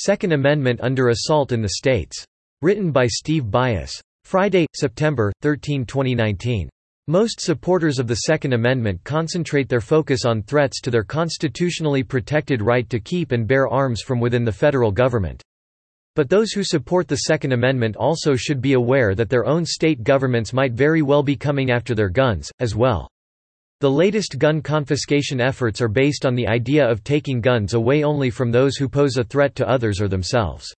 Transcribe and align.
Second 0.00 0.30
Amendment 0.32 0.78
under 0.80 1.08
Assault 1.08 1.50
in 1.50 1.60
the 1.60 1.70
States. 1.70 2.24
Written 2.62 2.92
by 2.92 3.08
Steve 3.08 3.50
Byas. 3.50 4.00
Friday, 4.22 4.64
September, 4.72 5.32
13, 5.42 5.84
2019. 5.84 6.68
Most 7.08 7.40
supporters 7.40 7.98
of 7.98 8.06
the 8.06 8.14
Second 8.14 8.52
Amendment 8.52 9.02
concentrate 9.02 9.68
their 9.68 9.80
focus 9.80 10.24
on 10.24 10.44
threats 10.44 10.80
to 10.82 10.92
their 10.92 11.02
constitutionally 11.02 12.04
protected 12.04 12.62
right 12.62 12.88
to 12.88 13.00
keep 13.00 13.32
and 13.32 13.48
bear 13.48 13.66
arms 13.66 14.00
from 14.00 14.20
within 14.20 14.44
the 14.44 14.52
federal 14.52 14.92
government. 14.92 15.42
But 16.14 16.30
those 16.30 16.52
who 16.52 16.62
support 16.62 17.08
the 17.08 17.16
Second 17.16 17.50
Amendment 17.50 17.96
also 17.96 18.36
should 18.36 18.60
be 18.60 18.74
aware 18.74 19.16
that 19.16 19.28
their 19.28 19.46
own 19.46 19.66
state 19.66 20.04
governments 20.04 20.52
might 20.52 20.74
very 20.74 21.02
well 21.02 21.24
be 21.24 21.34
coming 21.34 21.72
after 21.72 21.96
their 21.96 22.08
guns, 22.08 22.52
as 22.60 22.76
well. 22.76 23.08
The 23.80 23.88
latest 23.88 24.40
gun 24.40 24.60
confiscation 24.60 25.40
efforts 25.40 25.80
are 25.80 25.86
based 25.86 26.26
on 26.26 26.34
the 26.34 26.48
idea 26.48 26.84
of 26.84 27.04
taking 27.04 27.40
guns 27.40 27.74
away 27.74 28.02
only 28.02 28.28
from 28.28 28.50
those 28.50 28.74
who 28.76 28.88
pose 28.88 29.16
a 29.16 29.22
threat 29.22 29.54
to 29.54 29.68
others 29.68 30.00
or 30.00 30.08
themselves. 30.08 30.74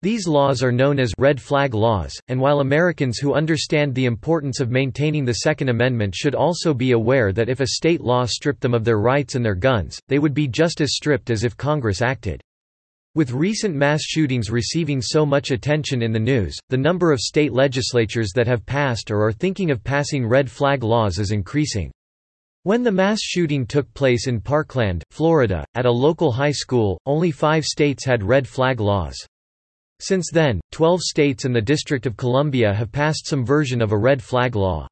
These 0.00 0.26
laws 0.26 0.62
are 0.62 0.72
known 0.72 0.98
as 0.98 1.12
red 1.18 1.38
flag 1.38 1.74
laws, 1.74 2.18
and 2.28 2.40
while 2.40 2.60
Americans 2.60 3.18
who 3.18 3.34
understand 3.34 3.94
the 3.94 4.06
importance 4.06 4.60
of 4.60 4.70
maintaining 4.70 5.26
the 5.26 5.44
Second 5.44 5.68
Amendment 5.68 6.14
should 6.14 6.34
also 6.34 6.72
be 6.72 6.92
aware 6.92 7.34
that 7.34 7.50
if 7.50 7.60
a 7.60 7.66
state 7.66 8.00
law 8.00 8.24
stripped 8.24 8.62
them 8.62 8.72
of 8.72 8.84
their 8.84 8.98
rights 8.98 9.34
and 9.34 9.44
their 9.44 9.54
guns, 9.54 10.00
they 10.08 10.18
would 10.18 10.32
be 10.32 10.48
just 10.48 10.80
as 10.80 10.94
stripped 10.94 11.28
as 11.28 11.44
if 11.44 11.54
Congress 11.58 12.00
acted. 12.00 12.40
With 13.14 13.32
recent 13.32 13.74
mass 13.74 14.00
shootings 14.04 14.50
receiving 14.50 15.02
so 15.02 15.26
much 15.26 15.50
attention 15.50 16.00
in 16.00 16.12
the 16.12 16.18
news, 16.18 16.56
the 16.70 16.78
number 16.78 17.12
of 17.12 17.20
state 17.20 17.52
legislatures 17.52 18.32
that 18.34 18.46
have 18.46 18.64
passed 18.64 19.10
or 19.10 19.22
are 19.22 19.32
thinking 19.32 19.70
of 19.70 19.84
passing 19.84 20.26
red 20.26 20.50
flag 20.50 20.82
laws 20.82 21.18
is 21.18 21.30
increasing. 21.30 21.92
When 22.64 22.84
the 22.84 22.92
mass 22.92 23.20
shooting 23.20 23.66
took 23.66 23.92
place 23.92 24.28
in 24.28 24.40
Parkland, 24.40 25.02
Florida, 25.10 25.64
at 25.74 25.84
a 25.84 25.90
local 25.90 26.30
high 26.30 26.52
school, 26.52 26.96
only 27.06 27.32
five 27.32 27.64
states 27.64 28.04
had 28.04 28.22
red 28.22 28.46
flag 28.46 28.78
laws. 28.78 29.16
Since 29.98 30.30
then, 30.32 30.60
12 30.70 31.00
states 31.00 31.44
and 31.44 31.52
the 31.52 31.60
District 31.60 32.06
of 32.06 32.16
Columbia 32.16 32.72
have 32.72 32.92
passed 32.92 33.26
some 33.26 33.44
version 33.44 33.82
of 33.82 33.90
a 33.90 33.98
red 33.98 34.22
flag 34.22 34.54
law. 34.54 34.86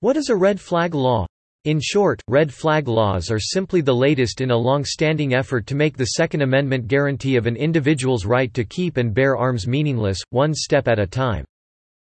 What 0.00 0.16
is 0.16 0.30
a 0.30 0.36
red 0.36 0.58
flag 0.58 0.94
law? 0.94 1.26
In 1.64 1.78
short, 1.78 2.22
red 2.26 2.52
flag 2.52 2.88
laws 2.88 3.30
are 3.30 3.38
simply 3.38 3.82
the 3.82 3.94
latest 3.94 4.40
in 4.40 4.50
a 4.50 4.56
long-standing 4.56 5.34
effort 5.34 5.66
to 5.66 5.74
make 5.74 5.98
the 5.98 6.16
Second 6.16 6.40
Amendment 6.40 6.88
guarantee 6.88 7.36
of 7.36 7.46
an 7.46 7.56
individual's 7.56 8.24
right 8.24 8.52
to 8.54 8.64
keep 8.64 8.96
and 8.96 9.12
bear 9.12 9.36
arms 9.36 9.66
meaningless, 9.66 10.22
one 10.30 10.54
step 10.54 10.88
at 10.88 10.98
a 10.98 11.06
time. 11.06 11.44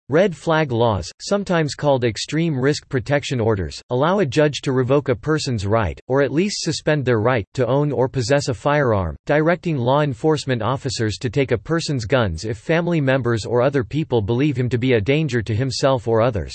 Red 0.09 0.33
flag 0.33 0.71
laws, 0.71 1.11
sometimes 1.19 1.75
called 1.75 2.05
extreme 2.05 2.57
risk 2.57 2.87
protection 2.87 3.41
orders, 3.41 3.81
allow 3.89 4.19
a 4.19 4.25
judge 4.25 4.61
to 4.61 4.71
revoke 4.71 5.09
a 5.09 5.15
person's 5.15 5.67
right, 5.67 5.99
or 6.07 6.21
at 6.21 6.31
least 6.31 6.61
suspend 6.61 7.03
their 7.03 7.19
right, 7.19 7.45
to 7.55 7.67
own 7.67 7.91
or 7.91 8.07
possess 8.07 8.47
a 8.47 8.53
firearm, 8.53 9.17
directing 9.25 9.75
law 9.75 9.99
enforcement 9.99 10.61
officers 10.61 11.17
to 11.17 11.29
take 11.29 11.51
a 11.51 11.57
person's 11.57 12.05
guns 12.05 12.45
if 12.45 12.57
family 12.57 13.01
members 13.01 13.45
or 13.45 13.61
other 13.61 13.83
people 13.83 14.21
believe 14.21 14.55
him 14.55 14.69
to 14.69 14.77
be 14.77 14.93
a 14.93 15.01
danger 15.01 15.41
to 15.41 15.53
himself 15.53 16.07
or 16.07 16.21
others. 16.21 16.53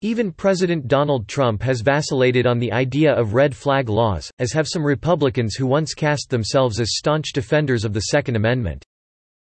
Even 0.00 0.32
President 0.32 0.88
Donald 0.88 1.28
Trump 1.28 1.62
has 1.62 1.80
vacillated 1.80 2.44
on 2.44 2.58
the 2.58 2.72
idea 2.72 3.12
of 3.12 3.34
red 3.34 3.54
flag 3.54 3.88
laws, 3.88 4.28
as 4.40 4.52
have 4.52 4.66
some 4.66 4.84
Republicans 4.84 5.54
who 5.54 5.68
once 5.68 5.94
cast 5.94 6.28
themselves 6.28 6.80
as 6.80 6.96
staunch 6.96 7.32
defenders 7.32 7.84
of 7.84 7.92
the 7.92 8.00
Second 8.00 8.34
Amendment. 8.34 8.84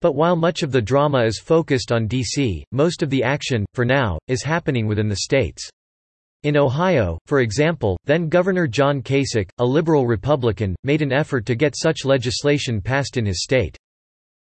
But 0.01 0.13
while 0.13 0.35
much 0.35 0.61
of 0.61 0.71
the 0.71 0.81
drama 0.81 1.23
is 1.23 1.39
focused 1.39 1.91
on 1.91 2.05
D.C., 2.05 2.63
most 2.71 3.01
of 3.01 3.09
the 3.09 3.23
action, 3.23 3.65
for 3.73 3.83
now, 3.83 4.19
is 4.27 4.43
happening 4.43 4.85
within 4.85 5.09
the 5.09 5.17
states. 5.17 5.67
In 6.43 6.55
Ohio, 6.55 7.17
for 7.25 7.39
example, 7.39 7.97
then-Governor 8.05 8.67
John 8.67 9.01
Kasich, 9.01 9.49
a 9.57 9.65
liberal 9.65 10.05
Republican, 10.05 10.75
made 10.83 11.01
an 11.01 11.11
effort 11.11 11.47
to 11.47 11.55
get 11.55 11.75
such 11.75 12.05
legislation 12.05 12.79
passed 12.79 13.17
in 13.17 13.25
his 13.25 13.41
state. 13.41 13.75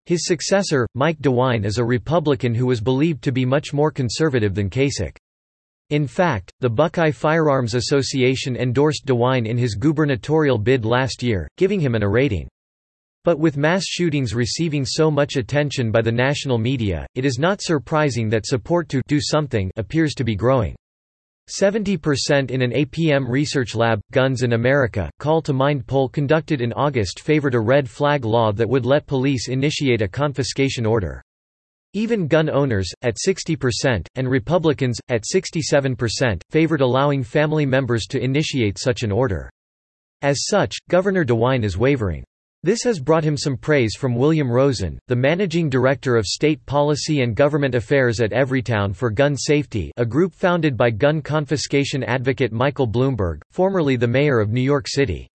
His 0.06 0.26
successor, 0.26 0.86
Mike 0.94 1.18
DeWine 1.18 1.66
is 1.66 1.76
a 1.76 1.84
Republican 1.84 2.54
who 2.54 2.66
was 2.66 2.80
believed 2.80 3.22
to 3.24 3.30
be 3.30 3.44
much 3.44 3.74
more 3.74 3.90
conservative 3.90 4.54
than 4.54 4.70
Kasich. 4.70 5.16
In 5.90 6.06
fact, 6.06 6.50
the 6.60 6.70
Buckeye 6.70 7.10
Firearms 7.10 7.74
Association 7.74 8.56
endorsed 8.56 9.04
DeWine 9.04 9.46
in 9.46 9.58
his 9.58 9.74
gubernatorial 9.74 10.56
bid 10.56 10.86
last 10.86 11.22
year, 11.22 11.46
giving 11.58 11.78
him 11.78 11.94
an 11.94 12.02
A 12.02 12.08
rating. 12.08 12.48
But 13.24 13.38
with 13.38 13.56
mass 13.56 13.84
shootings 13.86 14.34
receiving 14.34 14.84
so 14.84 15.08
much 15.08 15.36
attention 15.36 15.92
by 15.92 16.02
the 16.02 16.10
national 16.10 16.58
media, 16.58 17.06
it 17.14 17.24
is 17.24 17.38
not 17.38 17.62
surprising 17.62 18.28
that 18.30 18.46
support 18.46 18.88
to 18.88 19.00
do 19.06 19.20
something 19.20 19.70
appears 19.76 20.14
to 20.14 20.24
be 20.24 20.34
growing. 20.34 20.74
70% 21.48 22.50
in 22.50 22.62
an 22.62 22.72
APM 22.72 23.28
research 23.28 23.76
lab, 23.76 24.00
Guns 24.10 24.42
in 24.42 24.54
America, 24.54 25.08
Call 25.20 25.40
to 25.42 25.52
Mind 25.52 25.86
poll 25.86 26.08
conducted 26.08 26.60
in 26.60 26.72
August 26.72 27.20
favored 27.20 27.54
a 27.54 27.60
red 27.60 27.88
flag 27.88 28.24
law 28.24 28.50
that 28.52 28.68
would 28.68 28.86
let 28.86 29.06
police 29.06 29.48
initiate 29.48 30.02
a 30.02 30.08
confiscation 30.08 30.84
order. 30.84 31.22
Even 31.94 32.26
gun 32.26 32.48
owners, 32.48 32.90
at 33.02 33.18
60%, 33.24 34.06
and 34.14 34.28
Republicans, 34.28 34.98
at 35.10 35.22
67%, 35.22 36.42
favored 36.50 36.80
allowing 36.80 37.22
family 37.22 37.66
members 37.66 38.06
to 38.06 38.22
initiate 38.22 38.78
such 38.78 39.02
an 39.02 39.12
order. 39.12 39.50
As 40.22 40.46
such, 40.46 40.76
Governor 40.88 41.24
DeWine 41.24 41.64
is 41.64 41.76
wavering. 41.76 42.24
This 42.64 42.84
has 42.84 43.00
brought 43.00 43.24
him 43.24 43.36
some 43.36 43.56
praise 43.56 43.96
from 43.98 44.14
William 44.14 44.48
Rosen, 44.48 44.96
the 45.08 45.16
managing 45.16 45.68
director 45.68 46.16
of 46.16 46.26
state 46.26 46.64
policy 46.64 47.22
and 47.22 47.34
government 47.34 47.74
affairs 47.74 48.20
at 48.20 48.30
Everytown 48.30 48.94
for 48.94 49.10
Gun 49.10 49.36
Safety 49.36 49.90
a 49.96 50.06
group 50.06 50.32
founded 50.32 50.76
by 50.76 50.90
gun 50.90 51.20
confiscation 51.20 52.04
advocate 52.04 52.52
Michael 52.52 52.86
Bloomberg, 52.86 53.40
formerly 53.50 53.96
the 53.96 54.06
mayor 54.06 54.38
of 54.38 54.50
New 54.50 54.60
York 54.60 54.86
City. 54.86 55.28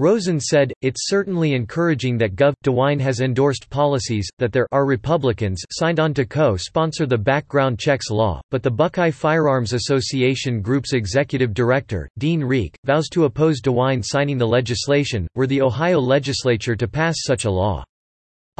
Rosen 0.00 0.40
said, 0.40 0.72
it's 0.80 1.10
certainly 1.10 1.52
encouraging 1.52 2.16
that 2.16 2.34
Gov. 2.34 2.54
DeWine 2.64 2.98
has 3.02 3.20
endorsed 3.20 3.68
policies, 3.68 4.26
that 4.38 4.50
there 4.50 4.66
are 4.72 4.86
Republicans 4.86 5.62
signed 5.72 6.00
on 6.00 6.14
to 6.14 6.24
co-sponsor 6.24 7.04
the 7.04 7.18
background 7.18 7.78
checks 7.78 8.08
law, 8.08 8.40
but 8.50 8.62
the 8.62 8.70
Buckeye 8.70 9.10
Firearms 9.10 9.74
Association 9.74 10.62
Group's 10.62 10.94
executive 10.94 11.52
director, 11.52 12.08
Dean 12.16 12.40
Rieck, 12.40 12.74
vows 12.86 13.10
to 13.10 13.24
oppose 13.24 13.60
DeWine 13.60 14.02
signing 14.02 14.38
the 14.38 14.48
legislation, 14.48 15.28
were 15.34 15.46
the 15.46 15.60
Ohio 15.60 15.98
legislature 15.98 16.74
to 16.76 16.88
pass 16.88 17.16
such 17.18 17.44
a 17.44 17.50
law. 17.50 17.84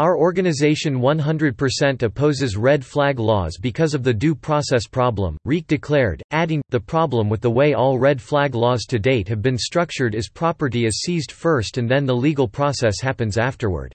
Our 0.00 0.16
organization 0.16 0.98
100% 0.98 2.02
opposes 2.02 2.56
red 2.56 2.82
flag 2.82 3.18
laws 3.18 3.58
because 3.60 3.92
of 3.92 4.02
the 4.02 4.14
due 4.14 4.34
process 4.34 4.86
problem, 4.86 5.36
Rieck 5.46 5.66
declared, 5.66 6.22
adding, 6.30 6.62
the 6.70 6.80
problem 6.80 7.28
with 7.28 7.42
the 7.42 7.50
way 7.50 7.74
all 7.74 7.98
red 7.98 8.18
flag 8.18 8.54
laws 8.54 8.86
to 8.86 8.98
date 8.98 9.28
have 9.28 9.42
been 9.42 9.58
structured 9.58 10.14
is 10.14 10.30
property 10.30 10.86
is 10.86 11.02
seized 11.02 11.30
first 11.30 11.76
and 11.76 11.86
then 11.86 12.06
the 12.06 12.16
legal 12.16 12.48
process 12.48 12.98
happens 13.02 13.36
afterward. 13.36 13.92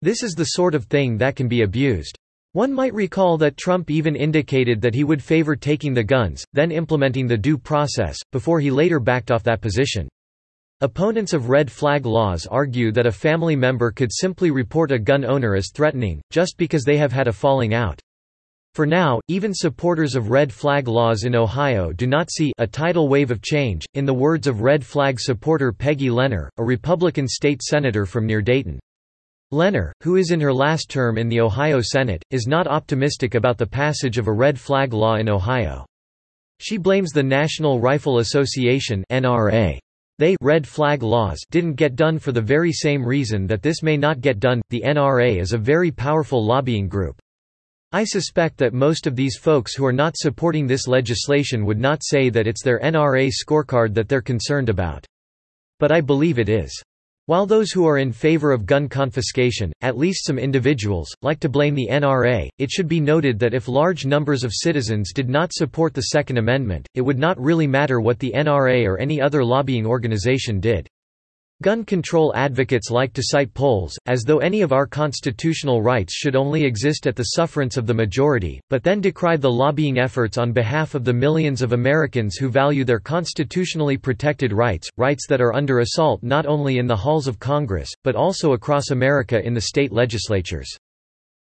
This 0.00 0.22
is 0.22 0.32
the 0.32 0.52
sort 0.56 0.74
of 0.74 0.86
thing 0.86 1.18
that 1.18 1.36
can 1.36 1.48
be 1.48 1.64
abused. 1.64 2.16
One 2.52 2.72
might 2.72 2.94
recall 2.94 3.36
that 3.36 3.58
Trump 3.58 3.90
even 3.90 4.16
indicated 4.16 4.80
that 4.80 4.94
he 4.94 5.04
would 5.04 5.22
favor 5.22 5.54
taking 5.54 5.92
the 5.92 6.02
guns, 6.02 6.46
then 6.54 6.72
implementing 6.72 7.26
the 7.26 7.36
due 7.36 7.58
process, 7.58 8.16
before 8.32 8.58
he 8.58 8.70
later 8.70 9.00
backed 9.00 9.30
off 9.30 9.42
that 9.42 9.60
position. 9.60 10.08
Opponents 10.82 11.32
of 11.32 11.48
red 11.48 11.72
flag 11.72 12.04
laws 12.04 12.46
argue 12.46 12.92
that 12.92 13.06
a 13.06 13.10
family 13.10 13.56
member 13.56 13.90
could 13.90 14.10
simply 14.12 14.50
report 14.50 14.92
a 14.92 14.98
gun 14.98 15.24
owner 15.24 15.54
as 15.54 15.70
threatening, 15.72 16.20
just 16.30 16.58
because 16.58 16.84
they 16.84 16.98
have 16.98 17.12
had 17.12 17.28
a 17.28 17.32
falling 17.32 17.72
out. 17.72 17.98
For 18.74 18.84
now, 18.84 19.18
even 19.28 19.54
supporters 19.54 20.14
of 20.14 20.28
red 20.28 20.52
flag 20.52 20.86
laws 20.86 21.24
in 21.24 21.34
Ohio 21.34 21.92
do 21.92 22.06
not 22.06 22.30
see 22.30 22.52
a 22.58 22.66
tidal 22.66 23.08
wave 23.08 23.30
of 23.30 23.40
change, 23.40 23.86
in 23.94 24.04
the 24.04 24.12
words 24.12 24.46
of 24.46 24.60
red 24.60 24.84
flag 24.84 25.18
supporter 25.18 25.72
Peggy 25.72 26.08
Lehner, 26.08 26.50
a 26.58 26.62
Republican 26.62 27.26
state 27.26 27.62
senator 27.62 28.04
from 28.04 28.26
near 28.26 28.42
Dayton. 28.42 28.78
Lehner, 29.54 29.92
who 30.02 30.16
is 30.16 30.30
in 30.30 30.40
her 30.40 30.52
last 30.52 30.90
term 30.90 31.16
in 31.16 31.30
the 31.30 31.40
Ohio 31.40 31.80
Senate, 31.80 32.22
is 32.30 32.46
not 32.46 32.66
optimistic 32.66 33.34
about 33.34 33.56
the 33.56 33.66
passage 33.66 34.18
of 34.18 34.26
a 34.26 34.32
red 34.32 34.60
flag 34.60 34.92
law 34.92 35.14
in 35.14 35.30
Ohio. 35.30 35.86
She 36.60 36.76
blames 36.76 37.12
the 37.12 37.22
National 37.22 37.80
Rifle 37.80 38.18
Association 38.18 39.04
NRA 39.10 39.78
they 40.18 40.36
red 40.40 40.66
flag 40.66 41.02
laws 41.02 41.40
didn't 41.50 41.74
get 41.74 41.96
done 41.96 42.18
for 42.18 42.32
the 42.32 42.40
very 42.40 42.72
same 42.72 43.04
reason 43.04 43.46
that 43.46 43.62
this 43.62 43.82
may 43.82 43.96
not 43.96 44.20
get 44.20 44.40
done. 44.40 44.62
The 44.70 44.82
NRA 44.86 45.40
is 45.40 45.52
a 45.52 45.58
very 45.58 45.90
powerful 45.90 46.44
lobbying 46.44 46.88
group. 46.88 47.20
I 47.92 48.04
suspect 48.04 48.56
that 48.58 48.72
most 48.72 49.06
of 49.06 49.14
these 49.14 49.36
folks 49.36 49.74
who 49.74 49.84
are 49.86 49.92
not 49.92 50.16
supporting 50.16 50.66
this 50.66 50.86
legislation 50.88 51.64
would 51.64 51.78
not 51.78 52.02
say 52.02 52.30
that 52.30 52.46
it's 52.46 52.62
their 52.62 52.80
NRA 52.80 53.30
scorecard 53.30 53.94
that 53.94 54.08
they're 54.08 54.22
concerned 54.22 54.68
about. 54.68 55.06
But 55.78 55.92
I 55.92 56.00
believe 56.00 56.38
it 56.38 56.48
is. 56.48 56.82
While 57.28 57.44
those 57.44 57.72
who 57.72 57.84
are 57.88 57.98
in 57.98 58.12
favor 58.12 58.52
of 58.52 58.66
gun 58.66 58.88
confiscation, 58.88 59.72
at 59.80 59.98
least 59.98 60.24
some 60.24 60.38
individuals, 60.38 61.12
like 61.22 61.40
to 61.40 61.48
blame 61.48 61.74
the 61.74 61.88
NRA, 61.90 62.48
it 62.58 62.70
should 62.70 62.86
be 62.86 63.00
noted 63.00 63.36
that 63.40 63.52
if 63.52 63.66
large 63.66 64.06
numbers 64.06 64.44
of 64.44 64.52
citizens 64.54 65.12
did 65.12 65.28
not 65.28 65.52
support 65.52 65.92
the 65.92 66.02
Second 66.02 66.38
Amendment, 66.38 66.86
it 66.94 67.00
would 67.00 67.18
not 67.18 67.36
really 67.40 67.66
matter 67.66 68.00
what 68.00 68.20
the 68.20 68.32
NRA 68.32 68.86
or 68.86 68.98
any 68.98 69.20
other 69.20 69.44
lobbying 69.44 69.86
organization 69.86 70.60
did. 70.60 70.88
Gun 71.62 71.86
control 71.86 72.34
advocates 72.36 72.90
like 72.90 73.14
to 73.14 73.22
cite 73.24 73.54
polls, 73.54 73.98
as 74.04 74.24
though 74.24 74.40
any 74.40 74.60
of 74.60 74.72
our 74.72 74.86
constitutional 74.86 75.80
rights 75.80 76.12
should 76.12 76.36
only 76.36 76.62
exist 76.62 77.06
at 77.06 77.16
the 77.16 77.30
sufferance 77.34 77.78
of 77.78 77.86
the 77.86 77.94
majority, 77.94 78.60
but 78.68 78.82
then 78.82 79.00
decry 79.00 79.38
the 79.38 79.50
lobbying 79.50 79.98
efforts 79.98 80.36
on 80.36 80.52
behalf 80.52 80.94
of 80.94 81.02
the 81.02 81.14
millions 81.14 81.62
of 81.62 81.72
Americans 81.72 82.36
who 82.36 82.50
value 82.50 82.84
their 82.84 83.00
constitutionally 83.00 83.96
protected 83.96 84.52
rights, 84.52 84.90
rights 84.98 85.26
that 85.26 85.40
are 85.40 85.54
under 85.54 85.78
assault 85.78 86.22
not 86.22 86.44
only 86.44 86.76
in 86.76 86.86
the 86.86 86.94
halls 86.94 87.26
of 87.26 87.38
Congress, 87.38 87.90
but 88.04 88.14
also 88.14 88.52
across 88.52 88.90
America 88.90 89.42
in 89.42 89.54
the 89.54 89.60
state 89.62 89.92
legislatures. 89.92 90.68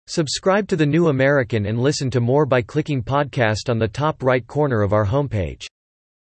Subscribe 0.07 0.69
to 0.69 0.77
The 0.77 0.87
New 0.87 1.09
American 1.09 1.67
and 1.67 1.81
listen 1.81 2.09
to 2.11 2.21
more 2.21 2.47
by 2.47 2.63
clicking 2.63 3.03
podcast 3.03 3.69
on 3.69 3.81
the 3.81 3.89
top 3.89 4.23
right 4.23 4.47
corner 4.47 4.83
of 4.83 4.93
our 4.93 5.07
homepage. 5.07 5.67